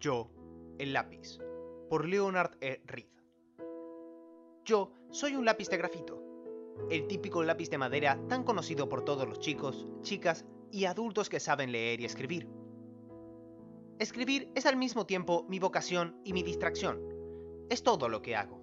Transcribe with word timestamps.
Yo, 0.00 0.30
el 0.78 0.92
lápiz, 0.92 1.38
por 1.90 2.06
Leonard 2.06 2.56
E. 2.60 2.80
Reed. 2.86 3.08
Yo 4.64 4.92
soy 5.10 5.34
un 5.34 5.44
lápiz 5.44 5.68
de 5.70 5.76
grafito, 5.76 6.22
el 6.88 7.08
típico 7.08 7.42
lápiz 7.42 7.68
de 7.68 7.78
madera 7.78 8.20
tan 8.28 8.44
conocido 8.44 8.88
por 8.88 9.04
todos 9.04 9.28
los 9.28 9.40
chicos, 9.40 9.88
chicas 10.02 10.44
y 10.70 10.84
adultos 10.84 11.28
que 11.28 11.40
saben 11.40 11.72
leer 11.72 12.00
y 12.00 12.04
escribir. 12.04 12.48
Escribir 13.98 14.52
es 14.54 14.66
al 14.66 14.76
mismo 14.76 15.04
tiempo 15.04 15.44
mi 15.48 15.58
vocación 15.58 16.20
y 16.22 16.32
mi 16.32 16.44
distracción. 16.44 17.02
Es 17.68 17.82
todo 17.82 18.08
lo 18.08 18.22
que 18.22 18.36
hago. 18.36 18.62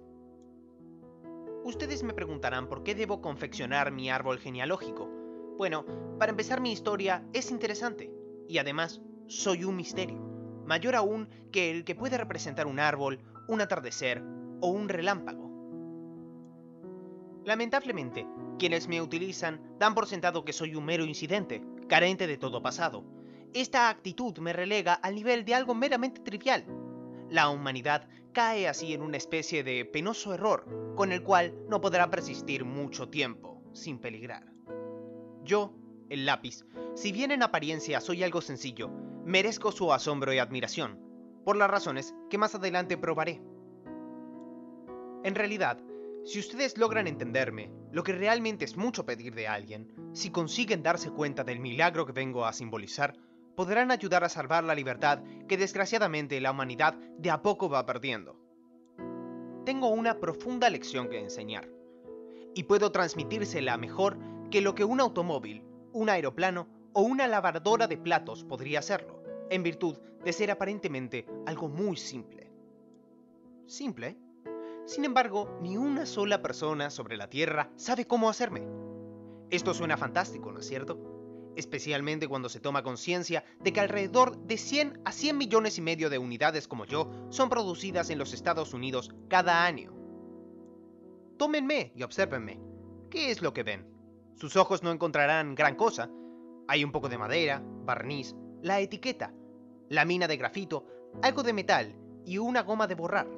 Ustedes 1.64 2.02
me 2.02 2.14
preguntarán 2.14 2.66
por 2.68 2.82
qué 2.82 2.94
debo 2.94 3.20
confeccionar 3.20 3.92
mi 3.92 4.08
árbol 4.08 4.38
genealógico. 4.38 5.10
Bueno, 5.58 5.84
para 6.18 6.30
empezar 6.30 6.62
mi 6.62 6.72
historia 6.72 7.28
es 7.34 7.50
interesante 7.50 8.10
y 8.48 8.56
además 8.56 9.02
soy 9.26 9.64
un 9.64 9.76
misterio, 9.76 10.35
mayor 10.66 10.96
aún 10.96 11.28
que 11.52 11.70
el 11.70 11.84
que 11.84 11.94
puede 11.94 12.18
representar 12.18 12.66
un 12.66 12.78
árbol, 12.78 13.20
un 13.48 13.60
atardecer 13.60 14.22
o 14.60 14.68
un 14.68 14.88
relámpago. 14.88 15.46
Lamentablemente, 17.44 18.26
quienes 18.58 18.88
me 18.88 19.00
utilizan 19.00 19.60
dan 19.78 19.94
por 19.94 20.06
sentado 20.06 20.44
que 20.44 20.52
soy 20.52 20.74
un 20.74 20.84
mero 20.84 21.04
incidente, 21.04 21.62
carente 21.88 22.26
de 22.26 22.38
todo 22.38 22.62
pasado. 22.62 23.04
Esta 23.54 23.88
actitud 23.88 24.36
me 24.38 24.52
relega 24.52 24.94
al 24.94 25.14
nivel 25.14 25.44
de 25.44 25.54
algo 25.54 25.74
meramente 25.74 26.20
trivial. 26.20 26.64
La 27.30 27.48
humanidad 27.48 28.08
cae 28.32 28.68
así 28.68 28.92
en 28.92 29.00
una 29.00 29.16
especie 29.16 29.62
de 29.62 29.84
penoso 29.84 30.34
error, 30.34 30.94
con 30.94 31.12
el 31.12 31.22
cual 31.22 31.54
no 31.68 31.80
podrá 31.80 32.10
persistir 32.10 32.64
mucho 32.64 33.08
tiempo, 33.08 33.62
sin 33.72 33.98
peligrar. 33.98 34.52
Yo, 35.44 35.72
el 36.10 36.26
lápiz, 36.26 36.64
si 36.94 37.12
bien 37.12 37.30
en 37.30 37.42
apariencia 37.42 38.00
soy 38.00 38.24
algo 38.24 38.40
sencillo, 38.40 38.90
merezco 39.26 39.72
su 39.72 39.92
asombro 39.92 40.32
y 40.32 40.38
admiración, 40.38 41.00
por 41.44 41.56
las 41.56 41.68
razones 41.68 42.14
que 42.30 42.38
más 42.38 42.54
adelante 42.54 42.96
probaré. 42.96 43.42
En 45.24 45.34
realidad, 45.34 45.80
si 46.24 46.38
ustedes 46.38 46.78
logran 46.78 47.08
entenderme, 47.08 47.72
lo 47.90 48.04
que 48.04 48.12
realmente 48.12 48.64
es 48.64 48.76
mucho 48.76 49.04
pedir 49.04 49.34
de 49.34 49.48
alguien, 49.48 49.92
si 50.12 50.30
consiguen 50.30 50.84
darse 50.84 51.10
cuenta 51.10 51.42
del 51.42 51.58
milagro 51.58 52.06
que 52.06 52.12
vengo 52.12 52.46
a 52.46 52.52
simbolizar, 52.52 53.16
podrán 53.56 53.90
ayudar 53.90 54.22
a 54.22 54.28
salvar 54.28 54.62
la 54.62 54.76
libertad 54.76 55.24
que 55.48 55.56
desgraciadamente 55.56 56.40
la 56.40 56.52
humanidad 56.52 56.94
de 56.94 57.30
a 57.32 57.42
poco 57.42 57.68
va 57.68 57.84
perdiendo. 57.84 58.38
Tengo 59.64 59.88
una 59.88 60.20
profunda 60.20 60.70
lección 60.70 61.08
que 61.08 61.18
enseñar, 61.18 61.68
y 62.54 62.62
puedo 62.62 62.92
transmitírsela 62.92 63.76
mejor 63.76 64.18
que 64.52 64.60
lo 64.60 64.76
que 64.76 64.84
un 64.84 65.00
automóvil, 65.00 65.64
un 65.92 66.10
aeroplano 66.10 66.68
o 66.96 67.02
una 67.02 67.26
lavadora 67.26 67.86
de 67.86 67.98
platos 67.98 68.42
podría 68.42 68.78
hacerlo, 68.78 69.22
en 69.50 69.62
virtud 69.62 69.98
de 70.24 70.32
ser 70.32 70.50
aparentemente 70.50 71.26
algo 71.44 71.68
muy 71.68 71.98
simple. 71.98 72.50
¿Simple? 73.66 74.16
Sin 74.86 75.04
embargo, 75.04 75.58
ni 75.60 75.76
una 75.76 76.06
sola 76.06 76.40
persona 76.40 76.88
sobre 76.88 77.18
la 77.18 77.28
Tierra 77.28 77.70
sabe 77.76 78.06
cómo 78.06 78.30
hacerme. 78.30 78.66
Esto 79.50 79.74
suena 79.74 79.98
fantástico, 79.98 80.50
¿no 80.52 80.60
es 80.60 80.66
cierto? 80.66 81.52
Especialmente 81.54 82.28
cuando 82.28 82.48
se 82.48 82.60
toma 82.60 82.82
conciencia 82.82 83.44
de 83.60 83.74
que 83.74 83.80
alrededor 83.80 84.38
de 84.38 84.56
100 84.56 85.02
a 85.04 85.12
100 85.12 85.36
millones 85.36 85.76
y 85.76 85.82
medio 85.82 86.08
de 86.08 86.16
unidades 86.16 86.66
como 86.66 86.86
yo 86.86 87.10
son 87.28 87.50
producidas 87.50 88.08
en 88.08 88.18
los 88.18 88.32
Estados 88.32 88.72
Unidos 88.72 89.10
cada 89.28 89.66
año. 89.66 89.92
Tómenme 91.36 91.92
y 91.94 92.04
obsérvenme. 92.04 92.58
¿Qué 93.10 93.30
es 93.30 93.42
lo 93.42 93.52
que 93.52 93.64
ven? 93.64 93.86
Sus 94.34 94.56
ojos 94.56 94.82
no 94.82 94.92
encontrarán 94.92 95.54
gran 95.54 95.76
cosa, 95.76 96.10
hay 96.68 96.84
un 96.84 96.92
poco 96.92 97.08
de 97.08 97.18
madera, 97.18 97.62
barniz, 97.84 98.34
la 98.62 98.80
etiqueta, 98.80 99.32
la 99.88 100.04
mina 100.04 100.26
de 100.26 100.36
grafito, 100.36 100.86
algo 101.22 101.42
de 101.42 101.52
metal 101.52 101.94
y 102.24 102.38
una 102.38 102.62
goma 102.62 102.86
de 102.86 102.94
borrar. 102.94 103.28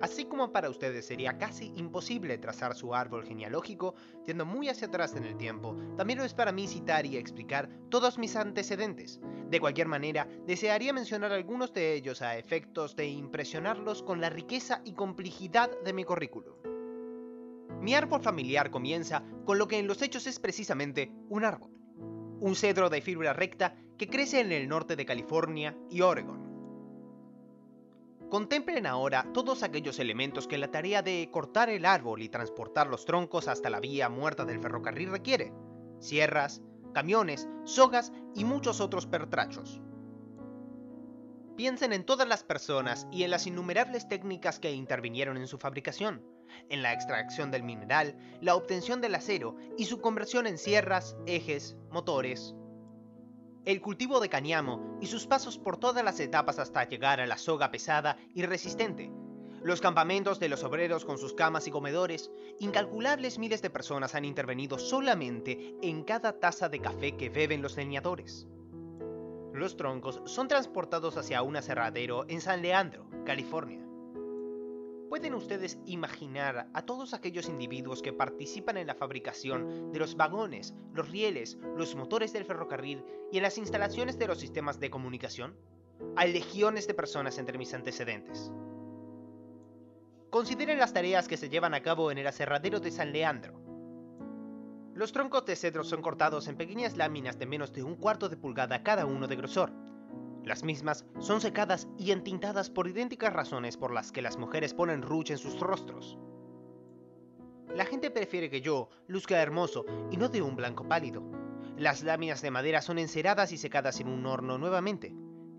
Así 0.00 0.26
como 0.26 0.52
para 0.52 0.68
ustedes 0.68 1.06
sería 1.06 1.38
casi 1.38 1.72
imposible 1.76 2.36
trazar 2.36 2.74
su 2.74 2.94
árbol 2.94 3.24
genealógico 3.24 3.94
yendo 4.26 4.44
muy 4.44 4.68
hacia 4.68 4.88
atrás 4.88 5.14
en 5.14 5.24
el 5.24 5.36
tiempo, 5.36 5.76
también 5.96 6.18
lo 6.18 6.24
es 6.24 6.34
para 6.34 6.52
mí 6.52 6.66
citar 6.66 7.06
y 7.06 7.16
explicar 7.16 7.70
todos 7.88 8.18
mis 8.18 8.36
antecedentes. 8.36 9.20
De 9.48 9.60
cualquier 9.60 9.86
manera, 9.86 10.28
desearía 10.46 10.92
mencionar 10.92 11.32
algunos 11.32 11.72
de 11.72 11.94
ellos 11.94 12.22
a 12.22 12.36
efectos 12.36 12.96
de 12.96 13.06
impresionarlos 13.06 14.02
con 14.02 14.20
la 14.20 14.30
riqueza 14.30 14.82
y 14.84 14.92
complejidad 14.92 15.70
de 15.84 15.92
mi 15.92 16.04
currículum. 16.04 16.54
Mi 17.80 17.94
árbol 17.94 18.20
familiar 18.20 18.70
comienza 18.70 19.22
con 19.44 19.58
lo 19.58 19.68
que 19.68 19.78
en 19.78 19.86
los 19.86 20.02
hechos 20.02 20.26
es 20.26 20.40
precisamente 20.40 21.12
un 21.28 21.44
árbol 21.44 21.73
un 22.44 22.56
cedro 22.56 22.90
de 22.90 23.00
fibra 23.00 23.32
recta 23.32 23.74
que 23.96 24.06
crece 24.06 24.40
en 24.40 24.52
el 24.52 24.68
norte 24.68 24.96
de 24.96 25.06
California 25.06 25.74
y 25.88 26.02
Oregon. 26.02 26.44
Contemplen 28.28 28.84
ahora 28.84 29.26
todos 29.32 29.62
aquellos 29.62 29.98
elementos 29.98 30.46
que 30.46 30.58
la 30.58 30.70
tarea 30.70 31.00
de 31.00 31.30
cortar 31.32 31.70
el 31.70 31.86
árbol 31.86 32.20
y 32.20 32.28
transportar 32.28 32.88
los 32.88 33.06
troncos 33.06 33.48
hasta 33.48 33.70
la 33.70 33.80
vía 33.80 34.10
muerta 34.10 34.44
del 34.44 34.60
ferrocarril 34.60 35.10
requiere. 35.10 35.54
Sierras, 36.00 36.60
camiones, 36.92 37.48
sogas 37.64 38.12
y 38.34 38.44
muchos 38.44 38.82
otros 38.82 39.06
pertrachos. 39.06 39.80
Piensen 41.56 41.94
en 41.94 42.04
todas 42.04 42.28
las 42.28 42.44
personas 42.44 43.06
y 43.10 43.22
en 43.22 43.30
las 43.30 43.46
innumerables 43.46 44.06
técnicas 44.06 44.60
que 44.60 44.72
intervinieron 44.72 45.38
en 45.38 45.46
su 45.46 45.56
fabricación, 45.56 46.22
en 46.68 46.82
la 46.82 46.92
extracción 46.92 47.50
del 47.50 47.62
mineral, 47.62 48.16
la 48.40 48.54
obtención 48.54 49.00
del 49.00 49.14
acero 49.14 49.56
y 49.76 49.84
su 49.84 50.00
conversión 50.00 50.46
en 50.46 50.58
sierras, 50.58 51.16
ejes, 51.26 51.76
motores. 51.90 52.54
El 53.64 53.80
cultivo 53.80 54.20
de 54.20 54.28
cañamo 54.28 54.98
y 55.00 55.06
sus 55.06 55.26
pasos 55.26 55.58
por 55.58 55.78
todas 55.78 56.04
las 56.04 56.20
etapas 56.20 56.58
hasta 56.58 56.88
llegar 56.88 57.20
a 57.20 57.26
la 57.26 57.38
soga 57.38 57.70
pesada 57.70 58.16
y 58.34 58.42
resistente. 58.42 59.10
Los 59.62 59.80
campamentos 59.80 60.38
de 60.38 60.50
los 60.50 60.62
obreros 60.62 61.06
con 61.06 61.16
sus 61.16 61.32
camas 61.32 61.66
y 61.66 61.70
comedores, 61.70 62.30
incalculables 62.58 63.38
miles 63.38 63.62
de 63.62 63.70
personas 63.70 64.14
han 64.14 64.26
intervenido 64.26 64.78
solamente 64.78 65.74
en 65.80 66.04
cada 66.04 66.38
taza 66.38 66.68
de 66.68 66.80
café 66.80 67.16
que 67.16 67.30
beben 67.30 67.62
los 67.62 67.76
leñadores. 67.78 68.46
Los 69.54 69.76
troncos 69.76 70.20
son 70.26 70.48
transportados 70.48 71.16
hacia 71.16 71.40
un 71.42 71.56
aserradero 71.56 72.26
en 72.28 72.40
San 72.40 72.60
Leandro, 72.60 73.06
California. 73.24 73.83
¿Pueden 75.14 75.34
ustedes 75.34 75.78
imaginar 75.86 76.66
a 76.74 76.82
todos 76.82 77.14
aquellos 77.14 77.48
individuos 77.48 78.02
que 78.02 78.12
participan 78.12 78.78
en 78.78 78.88
la 78.88 78.96
fabricación 78.96 79.92
de 79.92 80.00
los 80.00 80.16
vagones, 80.16 80.74
los 80.92 81.08
rieles, 81.08 81.56
los 81.76 81.94
motores 81.94 82.32
del 82.32 82.44
ferrocarril 82.44 83.04
y 83.30 83.36
en 83.36 83.44
las 83.44 83.56
instalaciones 83.56 84.18
de 84.18 84.26
los 84.26 84.40
sistemas 84.40 84.80
de 84.80 84.90
comunicación? 84.90 85.56
Hay 86.16 86.32
legiones 86.32 86.88
de 86.88 86.94
personas 86.94 87.38
entre 87.38 87.58
mis 87.58 87.72
antecedentes. 87.74 88.50
Consideren 90.30 90.80
las 90.80 90.92
tareas 90.92 91.28
que 91.28 91.36
se 91.36 91.48
llevan 91.48 91.74
a 91.74 91.82
cabo 91.82 92.10
en 92.10 92.18
el 92.18 92.26
aserradero 92.26 92.80
de 92.80 92.90
San 92.90 93.12
Leandro. 93.12 93.54
Los 94.94 95.12
troncos 95.12 95.46
de 95.46 95.54
cedro 95.54 95.84
son 95.84 96.02
cortados 96.02 96.48
en 96.48 96.56
pequeñas 96.56 96.96
láminas 96.96 97.38
de 97.38 97.46
menos 97.46 97.72
de 97.72 97.84
un 97.84 97.94
cuarto 97.94 98.28
de 98.28 98.36
pulgada 98.36 98.82
cada 98.82 99.06
uno 99.06 99.28
de 99.28 99.36
grosor, 99.36 99.70
las 100.44 100.62
mismas 100.62 101.06
son 101.20 101.40
secadas 101.40 101.88
y 101.98 102.10
entintadas 102.10 102.68
por 102.68 102.86
idénticas 102.86 103.32
razones 103.32 103.78
por 103.78 103.92
las 103.92 104.12
que 104.12 104.20
las 104.20 104.36
mujeres 104.36 104.74
ponen 104.74 105.00
rouge 105.00 105.32
en 105.32 105.38
sus 105.38 105.58
rostros. 105.58 106.18
La 107.74 107.86
gente 107.86 108.10
prefiere 108.10 108.50
que 108.50 108.60
yo 108.60 108.90
luzca 109.06 109.40
hermoso 109.40 109.86
y 110.10 110.18
no 110.18 110.28
de 110.28 110.42
un 110.42 110.54
blanco 110.54 110.86
pálido. 110.86 111.22
Las 111.78 112.02
láminas 112.02 112.42
de 112.42 112.50
madera 112.50 112.82
son 112.82 112.98
enceradas 112.98 113.52
y 113.52 113.58
secadas 113.58 114.00
en 114.00 114.08
un 114.08 114.26
horno 114.26 114.58
nuevamente. 114.58 115.14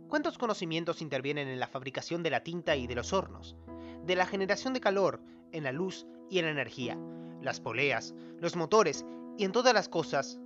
¿Cuántos 0.07 0.37
conocimientos 0.37 1.01
intervienen 1.01 1.47
en 1.47 1.59
la 1.59 1.67
fabricación 1.67 2.21
de 2.21 2.29
la 2.29 2.43
tinta 2.43 2.75
y 2.75 2.85
de 2.85 2.95
los 2.95 3.11
hornos? 3.11 3.57
De 4.05 4.15
la 4.15 4.27
generación 4.27 4.73
de 4.73 4.81
calor, 4.81 5.19
en 5.51 5.63
la 5.63 5.71
luz 5.71 6.05
y 6.29 6.37
en 6.37 6.45
la 6.45 6.51
energía, 6.51 6.97
las 7.41 7.59
poleas, 7.59 8.13
los 8.39 8.55
motores 8.55 9.03
y 9.35 9.45
en 9.45 9.51
todas 9.51 9.73
las 9.73 9.89
cosas 9.89 10.39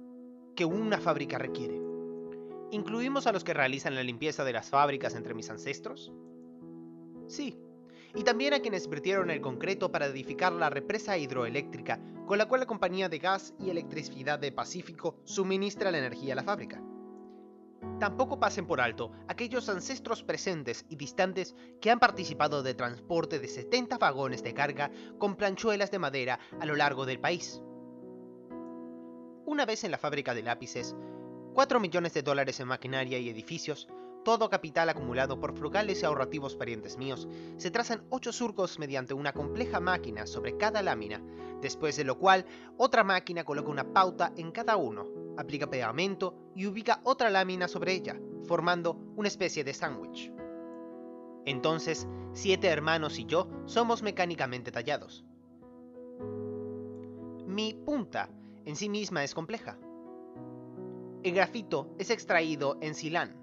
que 0.56 0.64
una 0.66 0.98
fábrica 0.98 1.38
requiere. 1.38 1.89
¿Incluimos 2.72 3.26
a 3.26 3.32
los 3.32 3.44
que 3.44 3.54
realizan 3.54 3.96
la 3.96 4.04
limpieza 4.04 4.44
de 4.44 4.54
las 4.54 4.70
fábricas 4.70 5.16
entre 5.16 5.34
mis 5.34 5.50
ancestros? 5.50 6.14
Sí, 7.28 7.58
y 8.16 8.24
también 8.24 8.54
a 8.54 8.60
quienes 8.60 8.88
vertieron 8.88 9.30
el 9.32 9.42
concreto 9.42 9.92
para 9.92 10.06
edificar 10.06 10.52
la 10.54 10.70
represa 10.70 11.18
hidroeléctrica 11.18 12.00
con 12.28 12.38
la 12.38 12.48
cual 12.48 12.62
la 12.62 12.68
compañía 12.68 13.10
de 13.10 13.18
gas 13.18 13.56
y 13.60 13.72
electricidad 13.72 14.38
de 14.38 14.52
Pacífico 14.52 15.20
suministra 15.24 15.90
la 15.90 15.98
energía 15.98 16.34
a 16.34 16.36
la 16.36 16.44
fábrica. 16.44 16.80
Tampoco 18.00 18.40
pasen 18.40 18.68
por 18.68 18.82
alto 18.82 19.12
aquellos 19.28 19.68
ancestros 19.68 20.24
presentes 20.24 20.86
y 20.90 20.96
distantes 20.96 21.56
que 21.82 21.90
han 21.90 22.00
participado 22.00 22.62
de 22.62 22.76
transporte 22.76 23.40
de 23.40 23.48
70 23.48 23.98
vagones 23.98 24.44
de 24.44 24.54
carga 24.54 24.92
con 25.18 25.36
planchuelas 25.36 25.90
de 25.90 26.00
madera 26.00 26.40
a 26.60 26.66
lo 26.66 26.76
largo 26.76 27.06
del 27.06 27.20
país. 27.20 27.62
Una 29.46 29.66
vez 29.66 29.84
en 29.84 29.92
la 29.92 29.98
fábrica 29.98 30.36
de 30.36 30.44
lápices, 30.44 30.96
4 31.60 31.82
millones 31.82 32.14
de 32.14 32.22
dólares 32.22 32.62
en 32.62 32.70
maquinaria 32.70 33.20
y 33.20 33.28
edificios, 33.28 33.90
todo 34.24 34.50
capital 34.50 34.88
acumulado 34.88 35.42
por 35.42 35.58
frugales 35.58 36.02
y 36.02 36.06
ahorrativos 36.06 36.56
parientes 36.56 36.98
míos, 36.98 37.28
se 37.58 37.70
trazan 37.70 38.06
8 38.12 38.32
surcos 38.32 38.80
mediante 38.80 39.14
una 39.14 39.34
compleja 39.34 39.82
máquina 39.82 40.26
sobre 40.26 40.56
cada 40.56 40.82
lámina, 40.82 41.22
después 41.62 41.98
de 41.98 42.06
lo 42.06 42.18
cual 42.18 42.46
otra 42.78 43.04
máquina 43.04 43.44
coloca 43.44 43.70
una 43.72 43.92
pauta 43.92 44.32
en 44.38 44.54
cada 44.54 44.78
uno, 44.78 45.06
aplica 45.38 45.70
pegamento 45.70 46.34
y 46.56 46.66
ubica 46.66 47.02
otra 47.04 47.30
lámina 47.30 47.68
sobre 47.68 47.92
ella, 47.92 48.18
formando 48.46 48.94
una 49.18 49.28
especie 49.28 49.66
de 49.66 49.74
sándwich. 49.74 50.32
Entonces, 51.46 52.08
siete 52.32 52.68
hermanos 52.68 53.20
y 53.20 53.26
yo 53.26 53.50
somos 53.66 54.02
mecánicamente 54.02 54.72
tallados. 54.72 55.26
Mi 57.46 57.74
punta 57.74 58.30
en 58.64 58.78
sí 58.78 58.88
misma 58.88 59.26
es 59.26 59.34
compleja. 59.34 59.78
El 61.22 61.34
grafito 61.34 61.94
es 61.98 62.12
extraído 62.12 62.78
en 62.80 62.96
Silán. 62.96 63.36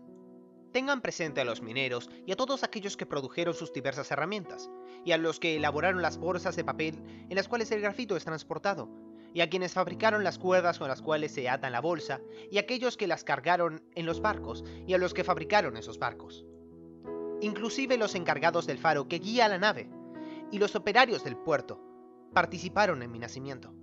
Tengan 0.73 1.03
presente 1.03 1.43
a 1.43 1.45
los 1.45 1.61
mineros 1.61 2.09
y 2.25 2.33
a 2.33 2.37
todos 2.37 2.65
aquellos 2.65 2.97
que 2.97 3.05
produjeron 3.05 3.53
sus 3.53 3.71
diversas 3.71 4.11
herramientas, 4.11 4.71
y 5.05 5.13
a 5.13 5.19
los 5.19 5.39
que 5.39 5.57
elaboraron 5.57 6.01
las 6.01 6.17
bolsas 6.17 6.57
de 6.57 6.65
papel 6.65 6.99
en 7.29 7.37
las 7.37 7.49
cuales 7.49 7.71
el 7.73 7.83
grafito 7.83 8.17
es 8.17 8.25
transportado, 8.25 8.89
y 9.35 9.43
a 9.43 9.51
quienes 9.51 9.75
fabricaron 9.75 10.25
las 10.25 10.39
cuerdas 10.39 10.79
con 10.79 10.89
las 10.89 11.03
cuales 11.03 11.33
se 11.33 11.51
atan 11.51 11.73
la 11.73 11.83
bolsa, 11.83 12.23
y 12.51 12.57
a 12.57 12.63
aquellos 12.63 12.97
que 12.97 13.07
las 13.07 13.25
cargaron 13.25 13.83
en 13.95 14.07
los 14.07 14.23
barcos, 14.23 14.65
y 14.87 14.95
a 14.95 14.99
los 14.99 15.13
que 15.13 15.25
fabricaron 15.25 15.77
esos 15.77 15.99
barcos. 15.99 16.47
Inclusive 17.43 17.99
los 17.99 18.15
encargados 18.15 18.67
del 18.67 18.79
faro 18.79 19.07
que 19.07 19.19
guía 19.19 19.49
la 19.49 19.59
nave, 19.59 19.91
y 20.51 20.59
los 20.59 20.75
operarios 20.77 21.25
del 21.25 21.37
puerto, 21.37 21.79
participaron 22.33 23.03
en 23.03 23.13
mi 23.13 23.19
nacimiento. 23.19 23.75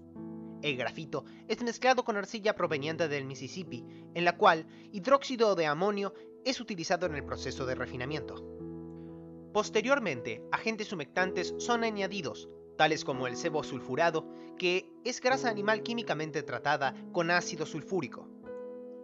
El 0.64 0.78
grafito 0.78 1.26
es 1.50 1.62
mezclado 1.62 2.06
con 2.06 2.16
arcilla 2.16 2.56
proveniente 2.56 3.10
del 3.10 3.26
Mississippi, 3.26 3.86
en 4.14 4.24
la 4.24 4.38
cual 4.38 4.66
hidróxido 4.94 5.56
de 5.56 5.66
amonio 5.66 6.14
es 6.46 6.62
utilizado 6.62 7.06
en 7.06 7.16
el 7.16 7.26
proceso 7.26 7.66
de 7.66 7.76
refinamiento. 7.76 8.36
Posteriormente, 9.52 10.42
agentes 10.54 10.94
humectantes 10.94 11.54
son 11.58 11.84
añadidos, 11.84 12.48
tales 12.78 13.04
como 13.04 13.28
el 13.28 13.36
sebo 13.36 13.62
sulfurado, 13.66 14.26
que 14.58 14.90
es 15.04 15.20
grasa 15.20 15.50
animal 15.50 15.84
químicamente 15.84 16.44
tratada 16.44 16.96
con 17.12 17.30
ácido 17.30 17.66
sulfúrico. 17.66 18.30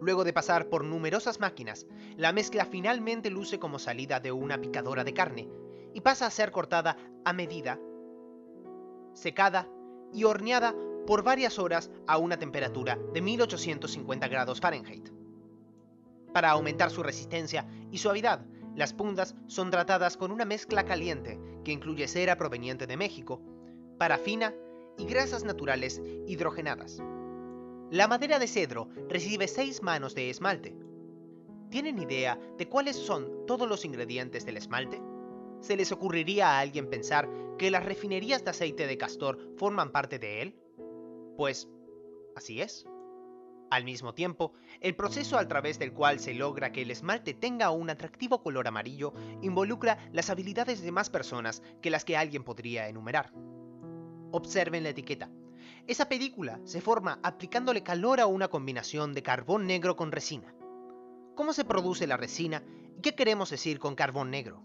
Luego 0.00 0.24
de 0.24 0.32
pasar 0.32 0.70
por 0.70 0.82
numerosas 0.82 1.40
máquinas, 1.40 1.86
la 2.16 2.32
mezcla 2.32 2.64
finalmente 2.64 3.28
luce 3.28 3.58
como 3.58 3.78
salida 3.78 4.18
de 4.18 4.32
una 4.32 4.58
picadora 4.62 5.04
de 5.04 5.12
carne 5.12 5.46
y 5.92 6.00
pasa 6.00 6.24
a 6.24 6.30
ser 6.30 6.52
cortada 6.52 6.96
a 7.26 7.34
medida, 7.34 7.78
secada 9.12 9.68
y 10.14 10.24
horneada 10.24 10.74
por 11.06 11.22
varias 11.22 11.58
horas 11.58 11.90
a 12.06 12.18
una 12.18 12.38
temperatura 12.38 12.98
de 13.12 13.20
1850 13.20 14.28
grados 14.28 14.60
Fahrenheit. 14.60 15.10
Para 16.32 16.50
aumentar 16.50 16.90
su 16.90 17.02
resistencia 17.02 17.66
y 17.90 17.98
suavidad, 17.98 18.46
las 18.76 18.92
puntas 18.92 19.34
son 19.46 19.70
tratadas 19.70 20.16
con 20.16 20.30
una 20.30 20.44
mezcla 20.44 20.84
caliente 20.84 21.40
que 21.64 21.72
incluye 21.72 22.06
cera 22.06 22.36
proveniente 22.36 22.86
de 22.86 22.96
México, 22.96 23.42
parafina 23.98 24.54
y 24.96 25.04
grasas 25.06 25.44
naturales 25.44 26.00
hidrogenadas. 26.26 27.02
La 27.90 28.06
madera 28.06 28.38
de 28.38 28.46
cedro 28.46 28.88
recibe 29.08 29.48
6 29.48 29.82
manos 29.82 30.14
de 30.14 30.30
esmalte. 30.30 30.76
¿Tienen 31.70 31.98
idea 31.98 32.38
de 32.56 32.68
cuáles 32.68 32.96
son 32.96 33.46
todos 33.46 33.68
los 33.68 33.84
ingredientes 33.84 34.46
del 34.46 34.56
esmalte? 34.56 35.02
¿Se 35.60 35.76
les 35.76 35.90
ocurriría 35.90 36.50
a 36.50 36.60
alguien 36.60 36.88
pensar 36.88 37.28
que 37.58 37.70
las 37.70 37.84
refinerías 37.84 38.44
de 38.44 38.50
aceite 38.50 38.86
de 38.86 38.96
castor 38.96 39.38
forman 39.56 39.90
parte 39.90 40.18
de 40.18 40.42
él? 40.42 40.59
Pues, 41.40 41.70
así 42.36 42.60
es. 42.60 42.86
Al 43.70 43.84
mismo 43.86 44.12
tiempo, 44.12 44.52
el 44.82 44.94
proceso 44.94 45.38
a 45.38 45.48
través 45.48 45.78
del 45.78 45.94
cual 45.94 46.20
se 46.20 46.34
logra 46.34 46.70
que 46.70 46.82
el 46.82 46.90
esmalte 46.90 47.32
tenga 47.32 47.70
un 47.70 47.88
atractivo 47.88 48.42
color 48.42 48.68
amarillo 48.68 49.14
involucra 49.40 49.96
las 50.12 50.28
habilidades 50.28 50.82
de 50.82 50.92
más 50.92 51.08
personas 51.08 51.62
que 51.80 51.88
las 51.88 52.04
que 52.04 52.18
alguien 52.18 52.44
podría 52.44 52.88
enumerar. 52.88 53.32
Observen 54.32 54.82
la 54.82 54.90
etiqueta. 54.90 55.30
Esa 55.86 56.10
película 56.10 56.60
se 56.64 56.82
forma 56.82 57.18
aplicándole 57.22 57.82
calor 57.82 58.20
a 58.20 58.26
una 58.26 58.48
combinación 58.48 59.14
de 59.14 59.22
carbón 59.22 59.66
negro 59.66 59.96
con 59.96 60.12
resina. 60.12 60.54
¿Cómo 61.36 61.54
se 61.54 61.64
produce 61.64 62.06
la 62.06 62.18
resina 62.18 62.62
y 62.98 63.00
qué 63.00 63.14
queremos 63.14 63.48
decir 63.48 63.78
con 63.78 63.94
carbón 63.94 64.30
negro? 64.30 64.62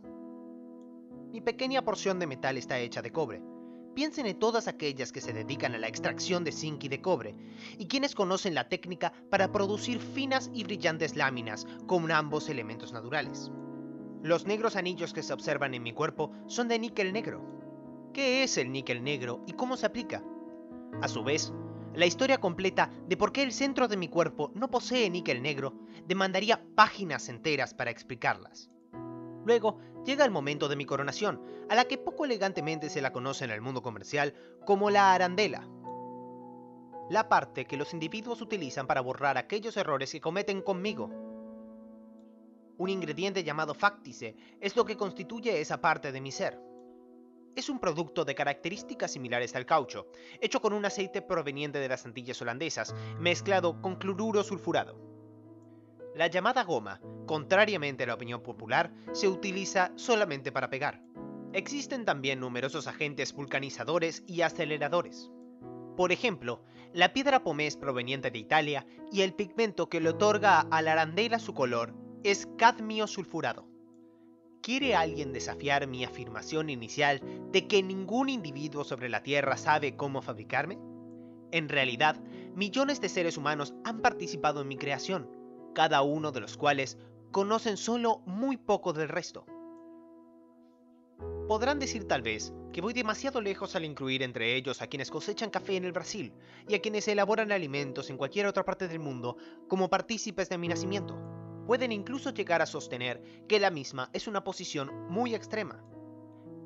Mi 1.31 1.39
pequeña 1.39 1.83
porción 1.85 2.19
de 2.19 2.27
metal 2.27 2.57
está 2.57 2.79
hecha 2.79 3.01
de 3.01 3.13
cobre, 3.13 3.41
Piensen 3.95 4.25
en 4.25 4.37
todas 4.37 4.67
aquellas 4.67 5.13
que 5.13 5.21
se 5.21 5.31
dedican 5.31 5.73
a 5.73 5.77
la 5.77 5.87
extracción 5.87 6.43
de 6.43 6.51
zinc 6.51 6.83
y 6.83 6.89
de 6.89 7.01
cobre, 7.01 7.33
y 7.77 7.87
quienes 7.87 8.13
conocen 8.13 8.53
la 8.53 8.67
técnica 8.67 9.13
para 9.31 9.53
producir 9.53 9.99
finas 9.99 10.51
y 10.53 10.65
brillantes 10.65 11.15
láminas 11.15 11.65
con 11.87 12.11
ambos 12.11 12.49
elementos 12.49 12.91
naturales. 12.91 13.51
Los 14.21 14.45
negros 14.45 14.75
anillos 14.75 15.13
que 15.13 15.23
se 15.23 15.31
observan 15.31 15.73
en 15.73 15.83
mi 15.83 15.93
cuerpo 15.93 16.33
son 16.47 16.67
de 16.67 16.77
níquel 16.77 17.13
negro. 17.13 17.41
¿Qué 18.13 18.43
es 18.43 18.57
el 18.57 18.69
níquel 18.69 19.01
negro 19.01 19.43
y 19.47 19.53
cómo 19.53 19.77
se 19.77 19.85
aplica? 19.85 20.21
A 21.01 21.07
su 21.07 21.23
vez, 21.23 21.53
la 21.93 22.05
historia 22.05 22.39
completa 22.39 22.91
de 23.07 23.15
por 23.15 23.31
qué 23.31 23.43
el 23.43 23.53
centro 23.53 23.87
de 23.87 23.95
mi 23.95 24.09
cuerpo 24.09 24.51
no 24.55 24.69
posee 24.69 25.09
níquel 25.09 25.41
negro 25.41 25.73
demandaría 26.05 26.61
páginas 26.75 27.29
enteras 27.29 27.73
para 27.73 27.91
explicarlas. 27.91 28.69
Luego 29.45 29.79
llega 30.03 30.25
el 30.25 30.31
momento 30.31 30.67
de 30.67 30.75
mi 30.75 30.85
coronación, 30.85 31.41
a 31.69 31.75
la 31.75 31.85
que 31.85 31.97
poco 31.97 32.25
elegantemente 32.25 32.89
se 32.89 33.01
la 33.01 33.13
conoce 33.13 33.45
en 33.45 33.51
el 33.51 33.61
mundo 33.61 33.81
comercial 33.81 34.33
como 34.65 34.89
la 34.89 35.13
arandela. 35.13 35.67
La 37.09 37.29
parte 37.29 37.65
que 37.65 37.77
los 37.77 37.93
individuos 37.93 38.41
utilizan 38.41 38.87
para 38.87 39.01
borrar 39.01 39.37
aquellos 39.37 39.77
errores 39.77 40.11
que 40.11 40.21
cometen 40.21 40.61
conmigo. 40.61 41.11
Un 42.77 42.89
ingrediente 42.89 43.43
llamado 43.43 43.73
factice 43.73 44.35
es 44.59 44.75
lo 44.75 44.83
que 44.83 44.97
constituye 44.97 45.61
esa 45.61 45.79
parte 45.79 46.11
de 46.11 46.19
mi 46.19 46.31
ser. 46.31 46.59
Es 47.55 47.69
un 47.69 47.79
producto 47.79 48.25
de 48.25 48.35
características 48.35 49.11
similares 49.11 49.55
al 49.55 49.65
caucho, 49.65 50.07
hecho 50.41 50.59
con 50.59 50.73
un 50.73 50.83
aceite 50.83 51.21
proveniente 51.21 51.79
de 51.79 51.87
las 51.87 52.05
Antillas 52.05 52.41
holandesas, 52.41 52.93
mezclado 53.17 53.81
con 53.81 53.95
cloruro 53.95 54.43
sulfurado. 54.43 55.14
La 56.15 56.27
llamada 56.27 56.63
goma, 56.63 57.01
contrariamente 57.25 58.03
a 58.03 58.07
la 58.07 58.13
opinión 58.13 58.41
popular, 58.41 58.93
se 59.11 59.27
utiliza 59.27 59.91
solamente 59.95 60.49
para 60.49 60.69
pegar. 60.69 61.01
Existen 61.51 62.05
también 62.05 62.39
numerosos 62.39 62.87
agentes 62.87 63.33
vulcanizadores 63.33 64.23
y 64.25 64.39
aceleradores. 64.39 65.29
Por 65.97 66.13
ejemplo, 66.13 66.63
la 66.93 67.11
piedra 67.11 67.43
pomés 67.43 67.75
proveniente 67.75 68.31
de 68.31 68.39
Italia 68.39 68.87
y 69.11 69.23
el 69.23 69.33
pigmento 69.33 69.89
que 69.89 69.99
le 69.99 70.11
otorga 70.11 70.61
a 70.61 70.81
la 70.81 70.93
arandela 70.93 71.37
su 71.37 71.53
color 71.53 71.93
es 72.23 72.47
cadmio 72.57 73.07
sulfurado. 73.07 73.67
¿Quiere 74.61 74.95
alguien 74.95 75.33
desafiar 75.33 75.85
mi 75.85 76.05
afirmación 76.05 76.69
inicial 76.69 77.21
de 77.51 77.67
que 77.67 77.83
ningún 77.83 78.29
individuo 78.29 78.85
sobre 78.85 79.09
la 79.09 79.21
Tierra 79.21 79.57
sabe 79.57 79.97
cómo 79.97 80.21
fabricarme? 80.21 80.79
En 81.51 81.67
realidad, 81.67 82.15
millones 82.55 83.01
de 83.01 83.09
seres 83.09 83.35
humanos 83.35 83.73
han 83.83 84.01
participado 84.01 84.61
en 84.61 84.69
mi 84.69 84.77
creación, 84.77 85.29
cada 85.75 86.01
uno 86.01 86.31
de 86.31 86.39
los 86.39 86.57
cuales 86.57 86.97
conocen 87.31 87.77
solo 87.77 88.23
muy 88.25 88.57
poco 88.57 88.93
del 88.93 89.09
resto. 89.09 89.45
Podrán 91.47 91.77
decir 91.77 92.07
tal 92.07 92.23
vez 92.23 92.53
que 92.73 92.81
voy 92.81 92.93
demasiado 92.93 93.39
lejos 93.39 93.75
al 93.75 93.85
incluir 93.85 94.23
entre 94.23 94.55
ellos 94.55 94.81
a 94.81 94.87
quienes 94.87 95.11
cosechan 95.11 95.51
café 95.51 95.75
en 95.75 95.85
el 95.85 95.91
Brasil 95.91 96.33
y 96.67 96.73
a 96.73 96.81
quienes 96.81 97.07
elaboran 97.07 97.51
alimentos 97.51 98.09
en 98.09 98.17
cualquier 98.17 98.47
otra 98.47 98.65
parte 98.65 98.87
del 98.87 98.99
mundo 98.99 99.37
como 99.67 99.89
partícipes 99.89 100.49
de 100.49 100.57
mi 100.57 100.67
nacimiento. 100.67 101.15
Pueden 101.67 101.91
incluso 101.91 102.31
llegar 102.31 102.61
a 102.61 102.65
sostener 102.65 103.21
que 103.47 103.59
la 103.59 103.69
misma 103.69 104.09
es 104.13 104.27
una 104.27 104.43
posición 104.43 104.91
muy 105.09 105.35
extrema. 105.35 105.83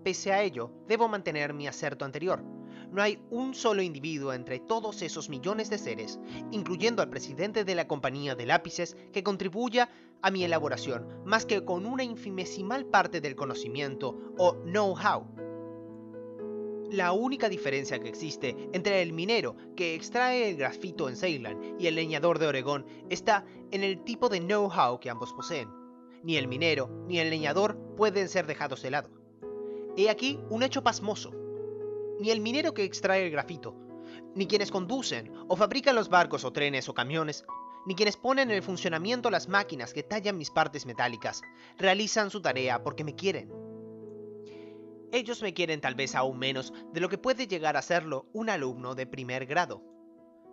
Pese 0.04 0.32
a 0.32 0.44
ello, 0.44 0.72
debo 0.88 1.08
mantener 1.08 1.54
mi 1.54 1.68
acerto 1.68 2.06
anterior, 2.06 2.42
no 2.92 3.02
hay 3.02 3.20
un 3.30 3.54
solo 3.54 3.82
individuo 3.82 4.34
entre 4.34 4.60
todos 4.60 5.02
esos 5.02 5.30
millones 5.30 5.70
de 5.70 5.78
seres, 5.78 6.20
incluyendo 6.52 7.02
al 7.02 7.10
presidente 7.10 7.64
de 7.64 7.76
la 7.76 7.88
compañía 7.88 8.36
de 8.36 8.46
lápices, 8.46 8.96
que 9.14 9.24
contribuya 9.24 9.90
a 10.22 10.32
mi 10.32 10.44
elaboración 10.44 11.08
más 11.26 11.46
que 11.46 11.64
con 11.64 11.86
una 11.86 12.04
infimesimal 12.04 12.86
parte 12.86 13.22
del 13.22 13.36
conocimiento 13.36 14.34
o 14.38 14.56
know-how. 14.64 15.28
La 16.92 17.12
única 17.12 17.50
diferencia 17.50 18.00
que 18.00 18.10
existe 18.10 18.70
entre 18.74 19.04
el 19.04 19.14
minero 19.14 19.56
que 19.76 19.94
extrae 19.94 20.50
el 20.50 20.58
grafito 20.58 21.08
en 21.08 21.16
Ceylan 21.16 21.76
y 21.78 21.86
el 21.86 21.96
leñador 21.96 22.40
de 22.40 22.48
Oregón 22.48 22.86
está 23.10 23.46
en 23.72 23.84
el 23.84 24.04
tipo 24.04 24.28
de 24.28 24.40
know-how 24.40 25.00
que 25.00 25.12
ambos 25.12 25.32
poseen. 25.34 25.70
Ni 26.24 26.36
el 26.36 26.48
minero 26.48 26.90
ni 27.08 27.20
el 27.20 27.30
leñador 27.30 27.78
pueden 27.96 28.28
ser 28.28 28.48
dejados 28.48 28.82
de 28.82 28.90
lado. 28.92 29.10
He 29.96 30.10
aquí 30.10 30.40
un 30.50 30.64
hecho 30.64 30.82
pasmoso 30.82 31.32
ni 32.20 32.32
el 32.32 32.42
minero 32.42 32.74
que 32.74 32.84
extrae 32.84 33.26
el 33.26 33.32
grafito, 33.32 33.76
ni 34.36 34.48
quienes 34.48 34.72
conducen 34.72 35.32
o 35.48 35.56
fabrican 35.56 35.96
los 35.96 36.10
barcos 36.10 36.44
o 36.44 36.52
trenes 36.52 36.90
o 36.90 36.94
camiones, 36.94 37.46
ni 37.86 37.96
quienes 37.96 38.18
ponen 38.18 38.52
en 38.52 38.62
funcionamiento 38.62 39.30
las 39.30 39.48
máquinas 39.48 39.94
que 39.94 40.04
tallan 40.04 40.38
mis 40.38 40.52
partes 40.52 40.86
metálicas, 40.86 41.42
realizan 41.78 42.30
su 42.30 42.42
tarea 42.42 42.84
porque 42.84 43.04
me 43.04 43.16
quieren. 43.16 43.52
Ellos 45.12 45.42
me 45.42 45.54
quieren 45.54 45.82
tal 45.82 45.96
vez 45.96 46.14
aún 46.14 46.38
menos 46.38 46.74
de 46.94 47.00
lo 47.00 47.10
que 47.10 47.18
puede 47.18 47.48
llegar 47.48 47.78
a 47.78 47.82
serlo 47.82 48.28
un 48.32 48.50
alumno 48.50 48.94
de 48.94 49.08
primer 49.08 49.48
grado. 49.48 49.82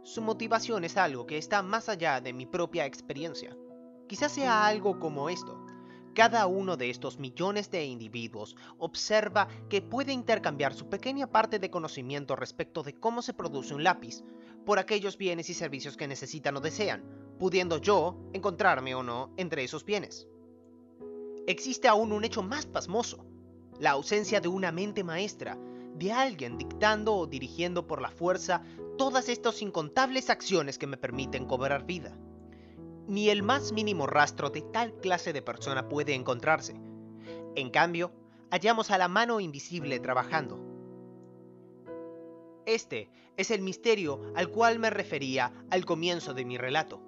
Su 0.03 0.23
motivación 0.23 0.85
es 0.85 0.97
algo 0.97 1.27
que 1.27 1.37
está 1.37 1.63
más 1.63 1.89
allá 1.89 2.21
de 2.21 2.33
mi 2.33 2.47
propia 2.47 2.87
experiencia. 2.87 3.57
Quizás 4.09 4.33
sea 4.33 4.67
algo 4.67 4.99
como 4.99 5.29
esto. 5.29 5.66
Cada 6.17 6.47
uno 6.47 6.79
de 6.79 6.89
estos 6.89 7.19
millones 7.19 7.71
de 7.71 7.85
individuos 7.85 8.57
observa 8.79 9.49
que 9.69 9.83
puede 9.83 10.15
intercambiar 10.15 10.73
su 10.73 10.89
pequeña 10.89 11.27
parte 11.27 11.59
de 11.59 11.71
conocimiento 11.71 12.35
respecto 12.37 12.83
de 12.83 12.95
cómo 12.95 13.21
se 13.21 13.35
produce 13.35 13.75
un 13.75 13.85
lápiz 13.85 14.23
por 14.65 14.79
aquellos 14.79 15.19
bienes 15.19 15.51
y 15.51 15.55
servicios 15.55 15.95
que 15.95 16.09
necesitan 16.09 16.57
o 16.57 16.61
desean, 16.63 17.05
pudiendo 17.39 17.77
yo 17.77 18.17
encontrarme 18.33 18.95
o 18.95 19.03
no 19.03 19.35
entre 19.37 19.63
esos 19.63 19.85
bienes. 19.85 20.27
existe 21.47 21.87
aún 21.87 22.13
un 22.13 22.25
hecho 22.25 22.43
más 22.43 22.65
pasmoso, 22.65 23.27
la 23.79 23.91
ausencia 23.91 24.41
de 24.41 24.49
una 24.49 24.73
mente 24.73 25.05
maestra, 25.05 25.59
de 25.97 26.13
alguien 26.13 26.57
dictando 26.57 27.15
o 27.15 27.27
dirigiendo 27.27 27.87
por 27.87 28.01
la 28.01 28.11
fuerza 28.11 28.63
todas 28.97 29.29
estas 29.29 29.61
incontables 29.61 30.31
acciones 30.31 30.79
que 30.79 30.87
me 30.87 30.97
permiten 30.97 31.45
cobrar 31.45 31.85
vida. 31.85 32.17
Ni 33.09 33.31
el 33.31 33.43
más 33.43 33.73
mínimo 33.73 34.07
rastro 34.07 34.51
de 34.51 34.63
tal 34.63 34.95
clase 35.01 35.33
de 35.33 35.43
persona 35.43 35.89
puede 35.89 36.15
encontrarse. 36.15 36.75
En 37.55 37.71
cambio, 37.71 38.13
hallamos 38.51 38.91
a 38.91 38.99
la 38.99 39.09
mano 39.09 39.41
invisible 39.41 40.01
trabajando. 40.01 40.59
Este 42.67 43.09
es 43.37 43.51
el 43.51 43.63
misterio 43.63 44.33
al 44.35 44.49
cual 44.49 44.79
me 44.79 44.91
refería 44.91 45.53
al 45.71 45.85
comienzo 45.85 46.35
de 46.35 46.45
mi 46.45 46.59
relato. 46.59 47.01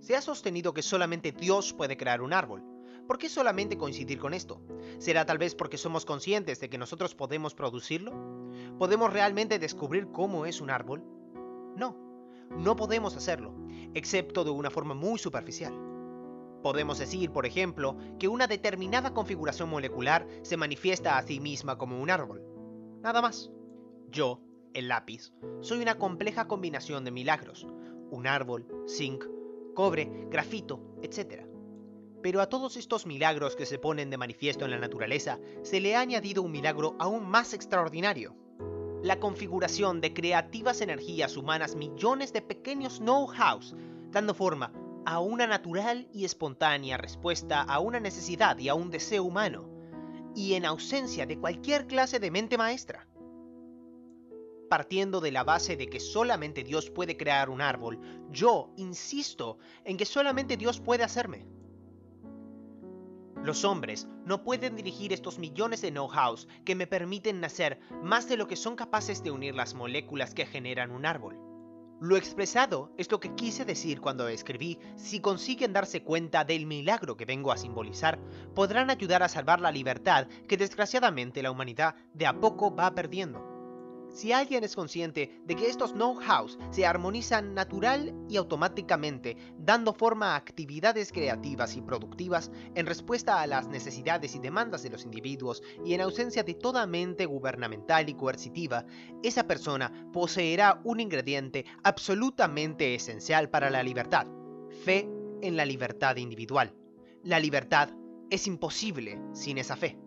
Se 0.00 0.16
ha 0.16 0.20
sostenido 0.20 0.72
que 0.74 0.82
solamente 0.82 1.32
Dios 1.32 1.72
puede 1.72 1.96
crear 1.96 2.22
un 2.22 2.32
árbol. 2.32 2.62
¿Por 3.06 3.18
qué 3.18 3.28
solamente 3.28 3.76
coincidir 3.76 4.18
con 4.18 4.32
esto? 4.32 4.60
¿Será 4.98 5.26
tal 5.26 5.38
vez 5.38 5.54
porque 5.54 5.76
somos 5.76 6.04
conscientes 6.04 6.60
de 6.60 6.70
que 6.70 6.78
nosotros 6.78 7.14
podemos 7.14 7.54
producirlo? 7.54 8.12
¿Podemos 8.78 9.12
realmente 9.12 9.58
descubrir 9.58 10.08
cómo 10.12 10.46
es 10.46 10.60
un 10.60 10.70
árbol? 10.70 11.04
No, 11.76 11.96
no 12.56 12.76
podemos 12.76 13.16
hacerlo, 13.16 13.54
excepto 13.94 14.44
de 14.44 14.50
una 14.50 14.70
forma 14.70 14.94
muy 14.94 15.18
superficial. 15.18 15.72
Podemos 16.62 16.98
decir, 16.98 17.32
por 17.32 17.44
ejemplo, 17.44 17.96
que 18.20 18.28
una 18.28 18.46
determinada 18.46 19.12
configuración 19.12 19.68
molecular 19.68 20.28
se 20.42 20.56
manifiesta 20.56 21.18
a 21.18 21.22
sí 21.22 21.40
misma 21.40 21.76
como 21.76 22.00
un 22.00 22.10
árbol. 22.10 22.44
Nada 23.02 23.20
más. 23.20 23.50
Yo, 24.10 24.40
el 24.72 24.88
lápiz, 24.88 25.32
soy 25.60 25.80
una 25.80 25.98
compleja 25.98 26.46
combinación 26.46 27.04
de 27.04 27.10
milagros. 27.10 27.66
Un 28.10 28.26
árbol, 28.28 28.66
zinc, 28.86 29.24
cobre, 29.74 30.28
grafito, 30.30 30.80
etc. 31.02 31.46
Pero 32.22 32.40
a 32.40 32.48
todos 32.48 32.76
estos 32.76 33.06
milagros 33.06 33.56
que 33.56 33.66
se 33.66 33.80
ponen 33.80 34.10
de 34.10 34.18
manifiesto 34.18 34.64
en 34.64 34.70
la 34.70 34.78
naturaleza, 34.78 35.40
se 35.62 35.80
le 35.80 35.96
ha 35.96 36.00
añadido 36.00 36.42
un 36.42 36.52
milagro 36.52 36.94
aún 37.00 37.28
más 37.28 37.54
extraordinario. 37.54 38.36
La 39.02 39.18
configuración 39.18 40.00
de 40.00 40.14
creativas 40.14 40.80
energías 40.80 41.36
humanas 41.36 41.74
millones 41.74 42.32
de 42.32 42.40
pequeños 42.40 43.00
know-hows, 43.00 43.74
dando 44.12 44.32
forma 44.32 44.72
a 45.04 45.18
una 45.18 45.48
natural 45.48 46.06
y 46.12 46.24
espontánea 46.24 46.98
respuesta 46.98 47.62
a 47.62 47.80
una 47.80 47.98
necesidad 47.98 48.56
y 48.58 48.68
a 48.68 48.74
un 48.74 48.90
deseo 48.90 49.24
humano, 49.24 49.68
y 50.36 50.54
en 50.54 50.64
ausencia 50.64 51.26
de 51.26 51.36
cualquier 51.36 51.88
clase 51.88 52.20
de 52.20 52.30
mente 52.30 52.56
maestra. 52.56 53.08
Partiendo 54.70 55.20
de 55.20 55.32
la 55.32 55.42
base 55.42 55.76
de 55.76 55.88
que 55.88 55.98
solamente 55.98 56.62
Dios 56.62 56.88
puede 56.88 57.16
crear 57.16 57.50
un 57.50 57.60
árbol, 57.60 57.98
yo 58.30 58.72
insisto 58.76 59.58
en 59.84 59.96
que 59.96 60.04
solamente 60.04 60.56
Dios 60.56 60.78
puede 60.78 61.02
hacerme. 61.02 61.44
Los 63.44 63.64
hombres 63.64 64.06
no 64.24 64.44
pueden 64.44 64.76
dirigir 64.76 65.12
estos 65.12 65.40
millones 65.40 65.82
de 65.82 65.90
know-hows 65.90 66.46
que 66.64 66.76
me 66.76 66.86
permiten 66.86 67.40
nacer 67.40 67.80
más 68.00 68.28
de 68.28 68.36
lo 68.36 68.46
que 68.46 68.54
son 68.54 68.76
capaces 68.76 69.24
de 69.24 69.32
unir 69.32 69.56
las 69.56 69.74
moléculas 69.74 70.32
que 70.32 70.46
generan 70.46 70.92
un 70.92 71.04
árbol. 71.06 71.40
Lo 72.00 72.16
expresado 72.16 72.92
es 72.98 73.10
lo 73.10 73.18
que 73.18 73.34
quise 73.34 73.64
decir 73.64 74.00
cuando 74.00 74.28
escribí, 74.28 74.78
si 74.94 75.18
consiguen 75.18 75.72
darse 75.72 76.04
cuenta 76.04 76.44
del 76.44 76.66
milagro 76.66 77.16
que 77.16 77.24
vengo 77.24 77.50
a 77.50 77.56
simbolizar, 77.56 78.20
podrán 78.54 78.90
ayudar 78.90 79.24
a 79.24 79.28
salvar 79.28 79.60
la 79.60 79.72
libertad 79.72 80.28
que 80.46 80.56
desgraciadamente 80.56 81.42
la 81.42 81.50
humanidad 81.50 81.96
de 82.14 82.26
a 82.26 82.38
poco 82.38 82.74
va 82.74 82.94
perdiendo. 82.94 83.51
Si 84.12 84.30
alguien 84.30 84.62
es 84.62 84.76
consciente 84.76 85.40
de 85.46 85.56
que 85.56 85.68
estos 85.68 85.94
know-hows 85.94 86.58
se 86.70 86.84
armonizan 86.84 87.54
natural 87.54 88.14
y 88.28 88.36
automáticamente, 88.36 89.38
dando 89.56 89.94
forma 89.94 90.34
a 90.34 90.36
actividades 90.36 91.12
creativas 91.12 91.76
y 91.76 91.80
productivas 91.80 92.50
en 92.74 92.84
respuesta 92.84 93.40
a 93.40 93.46
las 93.46 93.68
necesidades 93.68 94.34
y 94.34 94.38
demandas 94.38 94.82
de 94.82 94.90
los 94.90 95.04
individuos 95.04 95.62
y 95.84 95.94
en 95.94 96.02
ausencia 96.02 96.42
de 96.42 96.54
toda 96.54 96.86
mente 96.86 97.24
gubernamental 97.24 98.08
y 98.10 98.14
coercitiva, 98.14 98.84
esa 99.22 99.46
persona 99.46 100.10
poseerá 100.12 100.82
un 100.84 101.00
ingrediente 101.00 101.64
absolutamente 101.82 102.94
esencial 102.94 103.48
para 103.48 103.70
la 103.70 103.82
libertad, 103.82 104.26
fe 104.84 105.08
en 105.40 105.56
la 105.56 105.64
libertad 105.64 106.16
individual. 106.16 106.74
La 107.22 107.40
libertad 107.40 107.90
es 108.28 108.46
imposible 108.46 109.20
sin 109.32 109.56
esa 109.56 109.76
fe. 109.76 109.98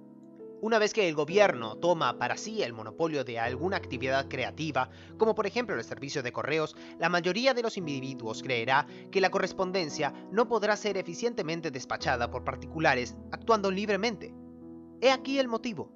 Una 0.62 0.79
vez 0.79 0.93
que 0.93 1.07
el 1.07 1.15
gobierno 1.15 1.75
toma 1.77 2.17
para 2.17 2.38
sí 2.38 2.63
el 2.63 2.74
monopolio 2.74 3.24
de 3.24 3.39
alguna 3.39 3.77
actividad 3.77 4.27
creativa, 4.27 4.89
como 5.17 5.35
por 5.35 5.45
ejemplo 5.45 5.75
el 5.75 5.83
servicio 5.83 6.24
de 6.24 6.31
correos, 6.31 6.75
la 6.97 7.09
mayoría 7.09 7.53
de 7.53 7.62
los 7.62 7.77
individuos 7.77 8.41
creerá 8.41 8.88
que 9.12 9.21
la 9.21 9.29
correspondencia 9.29 10.13
no 10.31 10.47
podrá 10.47 10.77
ser 10.77 10.97
eficientemente 10.97 11.71
despachada 11.71 12.31
por 12.31 12.45
particulares 12.45 13.15
actuando 13.31 13.69
libremente. 13.69 14.33
He 15.01 15.12
aquí 15.12 15.39
el 15.39 15.50
motivo. 15.50 15.91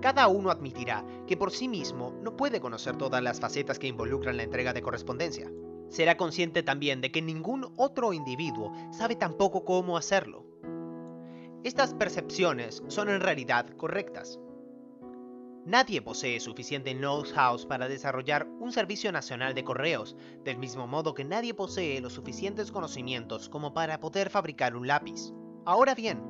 Cada 0.00 0.28
uno 0.28 0.50
admitirá 0.50 1.04
que 1.26 1.36
por 1.36 1.52
sí 1.52 1.68
mismo 1.68 2.18
no 2.22 2.36
puede 2.36 2.58
conocer 2.58 2.96
todas 2.96 3.22
las 3.22 3.38
facetas 3.38 3.78
que 3.78 3.86
involucran 3.86 4.38
la 4.38 4.44
entrega 4.44 4.72
de 4.72 4.80
correspondencia. 4.80 5.52
Será 5.90 6.16
consciente 6.16 6.62
también 6.62 7.02
de 7.02 7.12
que 7.12 7.20
ningún 7.20 7.74
otro 7.76 8.14
individuo 8.14 8.72
sabe 8.92 9.14
tampoco 9.14 9.64
cómo 9.64 9.98
hacerlo. 9.98 10.49
Estas 11.62 11.92
percepciones 11.92 12.82
son 12.88 13.10
en 13.10 13.20
realidad 13.20 13.66
correctas. 13.76 14.40
Nadie 15.66 16.00
posee 16.00 16.40
suficiente 16.40 16.94
know-how 16.94 17.58
para 17.68 17.86
desarrollar 17.86 18.48
un 18.60 18.72
servicio 18.72 19.12
nacional 19.12 19.54
de 19.54 19.62
correos, 19.62 20.16
del 20.42 20.56
mismo 20.56 20.86
modo 20.86 21.12
que 21.12 21.22
nadie 21.22 21.52
posee 21.52 22.00
los 22.00 22.14
suficientes 22.14 22.72
conocimientos 22.72 23.50
como 23.50 23.74
para 23.74 24.00
poder 24.00 24.30
fabricar 24.30 24.74
un 24.74 24.86
lápiz. 24.86 25.34
Ahora 25.66 25.94
bien, 25.94 26.22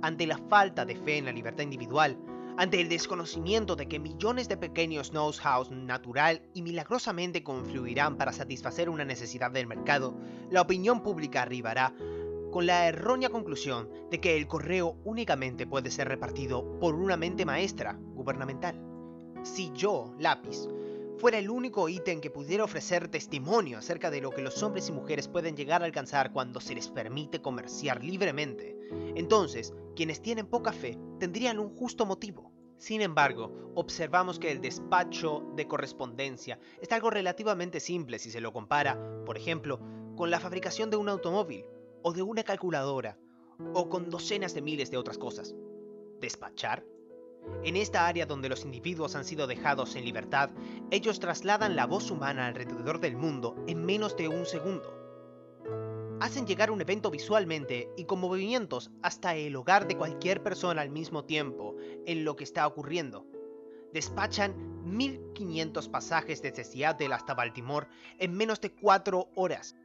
ante 0.00 0.28
la 0.28 0.38
falta 0.38 0.84
de 0.84 0.94
fe 0.94 1.18
en 1.18 1.24
la 1.24 1.32
libertad 1.32 1.64
individual, 1.64 2.16
ante 2.56 2.80
el 2.80 2.88
desconocimiento 2.88 3.74
de 3.74 3.88
que 3.88 3.98
millones 3.98 4.48
de 4.48 4.56
pequeños 4.56 5.10
know-hows 5.10 5.72
natural 5.72 6.40
y 6.54 6.62
milagrosamente 6.62 7.42
confluirán 7.42 8.16
para 8.16 8.32
satisfacer 8.32 8.88
una 8.90 9.04
necesidad 9.04 9.50
del 9.50 9.66
mercado, 9.66 10.14
la 10.50 10.60
opinión 10.60 11.02
pública 11.02 11.42
arribará 11.42 11.92
con 12.50 12.66
la 12.66 12.88
errónea 12.88 13.28
conclusión 13.28 13.90
de 14.10 14.20
que 14.20 14.36
el 14.36 14.46
correo 14.46 14.96
únicamente 15.04 15.66
puede 15.66 15.90
ser 15.90 16.08
repartido 16.08 16.78
por 16.78 16.94
una 16.94 17.16
mente 17.16 17.44
maestra 17.44 17.98
gubernamental. 18.14 18.80
Si 19.42 19.70
yo, 19.74 20.14
lápiz, 20.18 20.66
fuera 21.18 21.38
el 21.38 21.50
único 21.50 21.88
ítem 21.88 22.20
que 22.20 22.30
pudiera 22.30 22.64
ofrecer 22.64 23.08
testimonio 23.08 23.78
acerca 23.78 24.10
de 24.10 24.20
lo 24.20 24.30
que 24.30 24.42
los 24.42 24.62
hombres 24.62 24.88
y 24.88 24.92
mujeres 24.92 25.28
pueden 25.28 25.56
llegar 25.56 25.82
a 25.82 25.84
alcanzar 25.84 26.32
cuando 26.32 26.60
se 26.60 26.74
les 26.74 26.88
permite 26.88 27.42
comerciar 27.42 28.02
libremente, 28.02 28.76
entonces 29.14 29.74
quienes 29.94 30.22
tienen 30.22 30.46
poca 30.46 30.72
fe 30.72 30.98
tendrían 31.18 31.58
un 31.58 31.76
justo 31.76 32.06
motivo. 32.06 32.52
Sin 32.78 33.02
embargo, 33.02 33.72
observamos 33.74 34.38
que 34.38 34.52
el 34.52 34.60
despacho 34.60 35.44
de 35.56 35.66
correspondencia 35.66 36.60
es 36.80 36.92
algo 36.92 37.10
relativamente 37.10 37.80
simple 37.80 38.20
si 38.20 38.30
se 38.30 38.40
lo 38.40 38.52
compara, 38.52 38.96
por 39.26 39.36
ejemplo, 39.36 39.80
con 40.16 40.30
la 40.30 40.38
fabricación 40.38 40.88
de 40.88 40.96
un 40.96 41.08
automóvil 41.08 41.64
o 42.02 42.12
de 42.12 42.22
una 42.22 42.42
calculadora, 42.42 43.18
o 43.74 43.88
con 43.88 44.10
docenas 44.10 44.54
de 44.54 44.62
miles 44.62 44.90
de 44.90 44.96
otras 44.96 45.18
cosas. 45.18 45.54
¿Despachar? 46.20 46.84
En 47.64 47.76
esta 47.76 48.06
área 48.06 48.26
donde 48.26 48.48
los 48.48 48.64
individuos 48.64 49.14
han 49.14 49.24
sido 49.24 49.46
dejados 49.46 49.96
en 49.96 50.04
libertad, 50.04 50.50
ellos 50.90 51.20
trasladan 51.20 51.76
la 51.76 51.86
voz 51.86 52.10
humana 52.10 52.46
alrededor 52.46 53.00
del 53.00 53.16
mundo 53.16 53.56
en 53.66 53.84
menos 53.84 54.16
de 54.16 54.28
un 54.28 54.46
segundo. 54.46 54.94
Hacen 56.20 56.46
llegar 56.46 56.70
un 56.70 56.80
evento 56.80 57.10
visualmente 57.10 57.90
y 57.96 58.04
con 58.04 58.20
movimientos 58.20 58.90
hasta 59.02 59.36
el 59.36 59.54
hogar 59.56 59.86
de 59.86 59.96
cualquier 59.96 60.42
persona 60.42 60.82
al 60.82 60.90
mismo 60.90 61.24
tiempo 61.24 61.76
en 62.06 62.24
lo 62.24 62.36
que 62.36 62.44
está 62.44 62.66
ocurriendo. 62.66 63.24
Despachan 63.92 64.54
1500 64.84 65.88
pasajes 65.88 66.42
desde 66.42 66.64
Seattle 66.64 67.14
hasta 67.14 67.34
Baltimore 67.34 67.86
en 68.18 68.34
menos 68.34 68.60
de 68.60 68.72
4 68.74 69.30
horas 69.36 69.76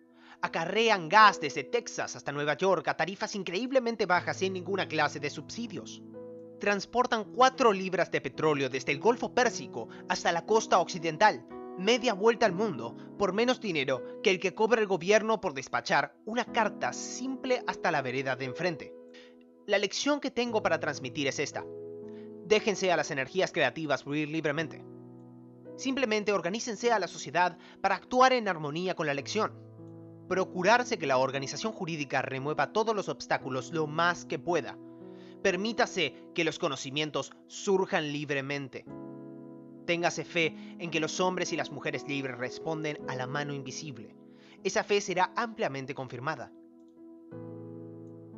acarrean 0.43 1.07
gas 1.07 1.39
desde 1.39 1.63
Texas 1.63 2.17
hasta 2.17 2.33
Nueva 2.33 2.57
York 2.57 2.85
a 2.89 2.97
tarifas 2.97 3.33
increíblemente 3.33 4.05
bajas 4.05 4.37
sin 4.37 4.51
ninguna 4.51 4.89
clase 4.89 5.21
de 5.21 5.29
subsidios. 5.29 6.03
Transportan 6.59 7.31
4 7.31 7.71
libras 7.71 8.11
de 8.11 8.19
petróleo 8.19 8.69
desde 8.69 8.91
el 8.91 8.99
Golfo 8.99 9.33
Pérsico 9.33 9.87
hasta 10.09 10.33
la 10.33 10.45
costa 10.45 10.79
occidental, 10.79 11.45
media 11.77 12.13
vuelta 12.13 12.45
al 12.45 12.51
mundo, 12.51 12.97
por 13.17 13.31
menos 13.31 13.61
dinero 13.61 14.03
que 14.21 14.31
el 14.31 14.39
que 14.41 14.53
cobra 14.53 14.81
el 14.81 14.87
gobierno 14.87 15.39
por 15.39 15.53
despachar 15.53 16.13
una 16.25 16.43
carta 16.43 16.91
simple 16.91 17.63
hasta 17.65 17.89
la 17.89 18.01
vereda 18.01 18.35
de 18.35 18.45
enfrente. 18.45 18.93
La 19.65 19.77
lección 19.77 20.19
que 20.19 20.29
tengo 20.29 20.61
para 20.61 20.81
transmitir 20.81 21.25
es 21.27 21.39
esta. 21.39 21.65
Déjense 22.45 22.91
a 22.91 22.97
las 22.97 23.11
energías 23.11 23.53
creativas 23.53 24.03
fluir 24.03 24.27
libremente. 24.27 24.83
Simplemente 25.77 26.33
organícense 26.33 26.91
a 26.91 26.99
la 26.99 27.07
sociedad 27.07 27.57
para 27.79 27.95
actuar 27.95 28.33
en 28.33 28.49
armonía 28.49 28.93
con 28.93 29.07
la 29.07 29.13
lección 29.13 29.63
procurarse 30.27 30.97
que 30.97 31.07
la 31.07 31.17
organización 31.17 31.73
jurídica 31.73 32.21
remueva 32.21 32.71
todos 32.71 32.95
los 32.95 33.09
obstáculos 33.09 33.71
lo 33.71 33.87
más 33.87 34.25
que 34.25 34.39
pueda. 34.39 34.77
Permítase 35.41 36.13
que 36.33 36.43
los 36.43 36.59
conocimientos 36.59 37.33
surjan 37.47 38.11
libremente. 38.11 38.85
Téngase 39.85 40.23
fe 40.23 40.55
en 40.79 40.89
que 40.89 41.01
los 41.01 41.19
hombres 41.19 41.51
y 41.51 41.57
las 41.57 41.71
mujeres 41.71 42.07
libres 42.07 42.37
responden 42.37 42.97
a 43.09 43.15
la 43.15 43.27
mano 43.27 43.53
invisible. 43.53 44.15
Esa 44.63 44.83
fe 44.83 45.01
será 45.01 45.33
ampliamente 45.35 45.93
confirmada. 45.93 46.51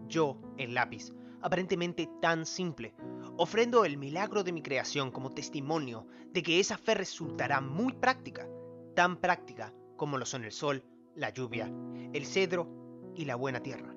yo, 0.07 0.39
el 0.57 0.73
lápiz, 0.73 1.13
aparentemente 1.41 2.09
tan 2.21 2.45
simple, 2.45 2.95
ofrendo 3.37 3.85
el 3.85 3.97
milagro 3.97 4.43
de 4.43 4.51
mi 4.51 4.61
creación 4.61 5.11
como 5.11 5.33
testimonio 5.33 6.07
de 6.31 6.41
que 6.41 6.59
esa 6.59 6.77
fe 6.77 6.95
resultará 6.95 7.61
muy 7.61 7.93
práctica, 7.93 8.47
tan 8.95 9.17
práctica 9.17 9.73
como 9.97 10.17
lo 10.17 10.25
son 10.25 10.43
el 10.43 10.51
sol, 10.51 10.83
la 11.15 11.29
lluvia, 11.29 11.72
el 12.13 12.25
cedro 12.25 12.67
y 13.15 13.25
la 13.25 13.36
buena 13.36 13.62
tierra. 13.62 13.93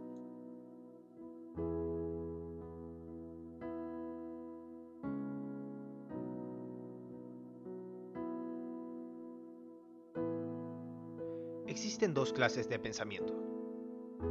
Existen 11.67 12.15
dos 12.15 12.33
clases 12.33 12.69
de 12.69 12.79
pensamiento, 12.79 13.35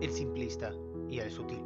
el 0.02 0.12
simplista 0.12 0.74
y 1.08 1.20
el 1.20 1.32
sutil. 1.32 1.64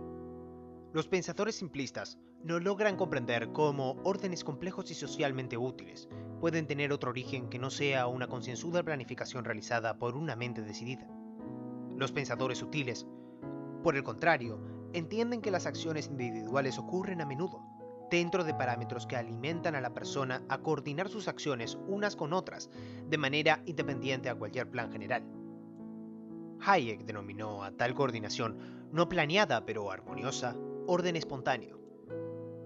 Los 0.93 1.07
pensadores 1.07 1.55
simplistas 1.55 2.17
no 2.43 2.59
logran 2.59 2.97
comprender 2.97 3.51
cómo 3.51 3.97
órdenes 4.03 4.43
complejos 4.43 4.89
y 4.89 4.95
socialmente 4.95 5.57
útiles 5.57 6.09
pueden 6.39 6.65
tener 6.65 6.91
otro 6.91 7.11
origen 7.11 7.49
que 7.49 7.59
no 7.59 7.69
sea 7.69 8.07
una 8.07 8.27
concienzuda 8.27 8.81
planificación 8.81 9.45
realizada 9.45 9.97
por 9.97 10.17
una 10.17 10.35
mente 10.35 10.63
decidida. 10.63 11.07
Los 11.95 12.11
pensadores 12.11 12.57
sutiles, 12.57 13.05
por 13.83 13.95
el 13.95 14.03
contrario, 14.03 14.59
entienden 14.93 15.41
que 15.41 15.51
las 15.51 15.67
acciones 15.67 16.07
individuales 16.07 16.79
ocurren 16.79 17.21
a 17.21 17.25
menudo, 17.25 17.61
dentro 18.09 18.43
de 18.43 18.55
parámetros 18.55 19.05
que 19.05 19.15
alimentan 19.15 19.75
a 19.75 19.81
la 19.81 19.93
persona 19.93 20.41
a 20.49 20.57
coordinar 20.57 21.09
sus 21.09 21.27
acciones 21.27 21.77
unas 21.87 22.15
con 22.15 22.33
otras, 22.33 22.71
de 23.07 23.17
manera 23.19 23.61
independiente 23.67 24.29
a 24.29 24.35
cualquier 24.35 24.69
plan 24.69 24.91
general. 24.91 25.23
Hayek 26.59 27.05
denominó 27.05 27.63
a 27.63 27.71
tal 27.71 27.93
coordinación 27.93 28.89
no 28.91 29.07
planeada 29.07 29.65
pero 29.65 29.91
armoniosa 29.91 30.55
orden 30.87 31.15
espontáneo. 31.15 31.80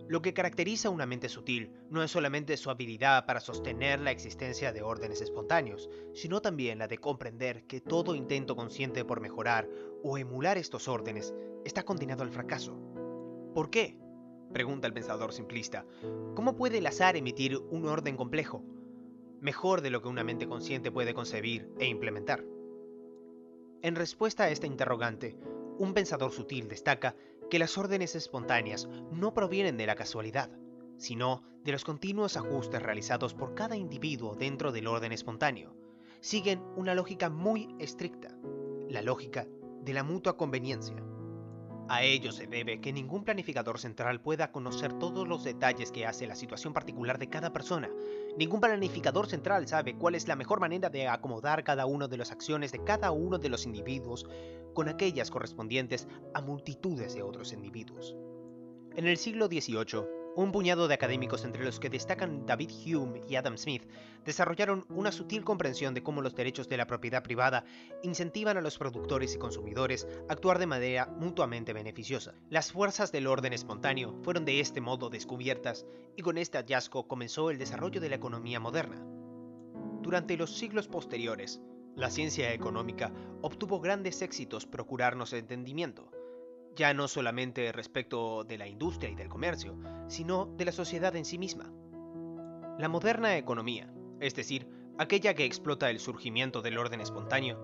Lo 0.07 0.21
que 0.21 0.35
caracteriza 0.35 0.91
una 0.91 1.07
mente 1.07 1.29
sutil 1.29 1.71
no 1.89 2.03
es 2.03 2.11
solamente 2.11 2.57
su 2.57 2.69
habilidad 2.69 3.25
para 3.25 3.39
sostener 3.39 3.99
la 3.99 4.11
existencia 4.11 4.71
de 4.71 4.83
órdenes 4.83 5.19
espontáneos, 5.21 5.89
sino 6.13 6.41
también 6.41 6.77
la 6.77 6.87
de 6.87 6.99
comprender 6.99 7.65
que 7.65 7.81
todo 7.81 8.13
intento 8.13 8.55
consciente 8.55 9.03
por 9.03 9.19
mejorar 9.19 9.67
o 10.03 10.19
emular 10.19 10.59
estos 10.59 10.87
órdenes 10.87 11.33
está 11.65 11.83
condenado 11.83 12.21
al 12.21 12.29
fracaso. 12.29 12.77
¿Por 13.55 13.71
qué? 13.71 13.97
Pregunta 14.53 14.85
el 14.85 14.93
pensador 14.93 15.33
simplista. 15.33 15.87
¿Cómo 16.35 16.55
puede 16.55 16.77
el 16.77 16.85
azar 16.85 17.17
emitir 17.17 17.57
un 17.57 17.87
orden 17.87 18.15
complejo? 18.15 18.63
Mejor 19.41 19.81
de 19.81 19.89
lo 19.89 20.03
que 20.03 20.07
una 20.07 20.23
mente 20.23 20.47
consciente 20.47 20.91
puede 20.91 21.15
concebir 21.15 21.67
e 21.79 21.87
implementar. 21.87 22.45
En 23.81 23.95
respuesta 23.95 24.43
a 24.43 24.49
esta 24.49 24.67
interrogante, 24.67 25.35
un 25.77 25.93
pensador 25.93 26.31
sutil 26.31 26.67
destaca 26.67 27.15
que 27.49 27.59
las 27.59 27.77
órdenes 27.77 28.15
espontáneas 28.15 28.87
no 29.11 29.33
provienen 29.33 29.77
de 29.77 29.85
la 29.85 29.95
casualidad, 29.95 30.49
sino 30.97 31.43
de 31.63 31.71
los 31.71 31.83
continuos 31.83 32.37
ajustes 32.37 32.81
realizados 32.81 33.33
por 33.33 33.55
cada 33.55 33.75
individuo 33.75 34.35
dentro 34.35 34.71
del 34.71 34.87
orden 34.87 35.11
espontáneo. 35.11 35.75
Siguen 36.21 36.63
una 36.75 36.95
lógica 36.95 37.29
muy 37.29 37.75
estricta, 37.79 38.35
la 38.89 39.01
lógica 39.01 39.47
de 39.81 39.93
la 39.93 40.03
mutua 40.03 40.37
conveniencia. 40.37 40.95
A 41.87 42.01
ello 42.01 42.31
se 42.31 42.47
debe 42.47 42.81
que 42.81 42.91
ningún 42.91 43.23
planificador 43.23 43.77
central 43.77 44.19
pueda 44.19 44.51
conocer 44.51 44.93
todos 44.93 45.27
los 45.27 45.43
detalles 45.43 45.91
que 45.91 46.07
hace 46.07 46.25
la 46.25 46.35
situación 46.35 46.73
particular 46.73 47.19
de 47.19 47.29
cada 47.29 47.53
persona. 47.53 47.91
Ningún 48.39 48.59
planificador 48.59 49.27
central 49.27 49.67
sabe 49.67 49.95
cuál 49.95 50.15
es 50.15 50.27
la 50.27 50.35
mejor 50.35 50.59
manera 50.59 50.89
de 50.89 51.07
acomodar 51.07 51.63
cada 51.63 51.85
una 51.85 52.07
de 52.07 52.17
las 52.17 52.31
acciones 52.31 52.71
de 52.71 52.83
cada 52.83 53.11
uno 53.11 53.37
de 53.37 53.49
los 53.49 53.67
individuos 53.67 54.25
con 54.75 54.87
aquellas 54.89 55.31
correspondientes 55.31 56.07
a 56.35 56.41
multitudes 56.41 57.15
de 57.15 57.23
otros 57.23 57.51
individuos. 57.51 58.15
En 58.95 59.07
el 59.07 59.17
siglo 59.17 59.47
XVIII, 59.47 60.05
un 60.35 60.51
puñado 60.51 60.87
de 60.87 60.93
académicos 60.93 61.45
entre 61.45 61.63
los 61.63 61.79
que 61.79 61.89
destacan 61.89 62.45
David 62.45 62.69
Hume 62.85 63.21
y 63.27 63.35
Adam 63.35 63.57
Smith 63.57 63.83
desarrollaron 64.25 64.85
una 64.89 65.13
sutil 65.13 65.45
comprensión 65.45 65.93
de 65.93 66.03
cómo 66.03 66.21
los 66.21 66.35
derechos 66.35 66.67
de 66.67 66.75
la 66.75 66.87
propiedad 66.87 67.23
privada 67.23 67.63
incentivan 68.03 68.57
a 68.57 68.61
los 68.61 68.77
productores 68.77 69.33
y 69.33 69.37
consumidores 69.37 70.07
a 70.27 70.33
actuar 70.33 70.59
de 70.59 70.67
manera 70.67 71.07
mutuamente 71.07 71.71
beneficiosa. 71.71 72.33
Las 72.49 72.71
fuerzas 72.71 73.13
del 73.13 73.27
orden 73.27 73.53
espontáneo 73.53 74.19
fueron 74.23 74.43
de 74.43 74.59
este 74.59 74.81
modo 74.81 75.09
descubiertas 75.09 75.85
y 76.17 76.21
con 76.21 76.37
este 76.37 76.57
hallazgo 76.57 77.07
comenzó 77.07 77.49
el 77.49 77.57
desarrollo 77.57 78.01
de 78.01 78.09
la 78.09 78.15
economía 78.15 78.59
moderna. 78.59 79.05
Durante 80.01 80.35
los 80.35 80.57
siglos 80.57 80.87
posteriores, 80.89 81.61
la 81.95 82.09
ciencia 82.09 82.53
económica 82.53 83.11
obtuvo 83.41 83.79
grandes 83.79 84.21
éxitos 84.21 84.65
procurarnos 84.65 85.33
entendimiento, 85.33 86.11
ya 86.75 86.93
no 86.93 87.07
solamente 87.07 87.71
respecto 87.71 88.43
de 88.43 88.57
la 88.57 88.67
industria 88.67 89.09
y 89.09 89.15
del 89.15 89.29
comercio, 89.29 89.77
sino 90.07 90.45
de 90.57 90.65
la 90.65 90.71
sociedad 90.71 91.15
en 91.15 91.25
sí 91.25 91.37
misma. 91.37 91.71
La 92.77 92.89
moderna 92.89 93.37
economía, 93.37 93.93
es 94.19 94.35
decir, 94.35 94.67
aquella 94.97 95.33
que 95.33 95.45
explota 95.45 95.89
el 95.89 95.99
surgimiento 95.99 96.61
del 96.61 96.77
orden 96.77 96.99
espontáneo, 96.99 97.59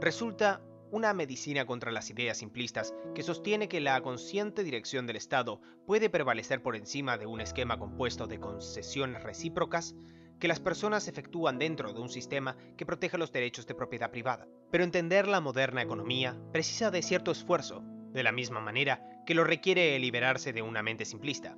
resulta 0.00 0.62
una 0.90 1.14
medicina 1.14 1.64
contra 1.64 1.90
las 1.90 2.10
ideas 2.10 2.36
simplistas 2.36 2.94
que 3.14 3.22
sostiene 3.22 3.68
que 3.68 3.80
la 3.80 3.98
consciente 4.02 4.62
dirección 4.62 5.06
del 5.06 5.16
Estado 5.16 5.62
puede 5.86 6.10
prevalecer 6.10 6.62
por 6.62 6.76
encima 6.76 7.16
de 7.16 7.24
un 7.24 7.40
esquema 7.40 7.78
compuesto 7.78 8.26
de 8.26 8.38
concesiones 8.38 9.22
recíprocas 9.22 9.94
que 10.42 10.48
las 10.48 10.58
personas 10.58 11.06
efectúan 11.06 11.56
dentro 11.60 11.92
de 11.92 12.00
un 12.00 12.08
sistema 12.08 12.56
que 12.76 12.84
proteja 12.84 13.16
los 13.16 13.30
derechos 13.30 13.64
de 13.68 13.76
propiedad 13.76 14.10
privada. 14.10 14.48
Pero 14.72 14.82
entender 14.82 15.28
la 15.28 15.40
moderna 15.40 15.82
economía 15.82 16.36
precisa 16.50 16.90
de 16.90 17.00
cierto 17.00 17.30
esfuerzo 17.30 17.84
de 18.10 18.24
la 18.24 18.32
misma 18.32 18.60
manera 18.60 19.22
que 19.24 19.36
lo 19.36 19.44
requiere 19.44 19.96
liberarse 20.00 20.52
de 20.52 20.60
una 20.60 20.82
mente 20.82 21.04
simplista. 21.04 21.56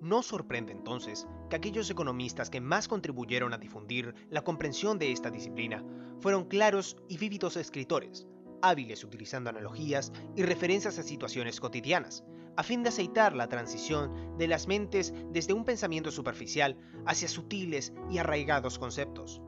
No 0.00 0.22
sorprende 0.22 0.70
entonces 0.70 1.26
que 1.50 1.56
aquellos 1.56 1.90
economistas 1.90 2.50
que 2.50 2.60
más 2.60 2.86
contribuyeron 2.86 3.52
a 3.52 3.58
difundir 3.58 4.14
la 4.30 4.44
comprensión 4.44 5.00
de 5.00 5.10
esta 5.10 5.32
disciplina 5.32 5.82
fueron 6.20 6.44
claros 6.44 6.98
y 7.08 7.18
vívidos 7.18 7.56
escritores, 7.56 8.28
hábiles 8.62 9.02
utilizando 9.02 9.50
analogías 9.50 10.12
y 10.36 10.44
referencias 10.44 11.00
a 11.00 11.02
situaciones 11.02 11.58
cotidianas, 11.58 12.22
a 12.58 12.64
fin 12.64 12.82
de 12.82 12.88
aceitar 12.88 13.36
la 13.36 13.48
transición 13.48 14.36
de 14.36 14.48
las 14.48 14.66
mentes 14.66 15.14
desde 15.30 15.52
un 15.52 15.64
pensamiento 15.64 16.10
superficial 16.10 16.76
hacia 17.06 17.28
sutiles 17.28 17.92
y 18.10 18.18
arraigados 18.18 18.80
conceptos. 18.80 19.40